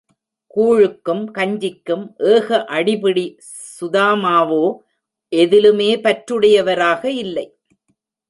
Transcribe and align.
கூழுக்கும் 0.53 1.21
கஞ்சிக்கும் 1.31 2.05
ஏக 2.29 2.57
அடிபிடி 2.69 3.25
சுதாமாவோ 3.75 4.63
எதிலுமே 5.31 5.91
பற்றுடையவராக 6.05 7.03
இல்லை. 7.23 7.47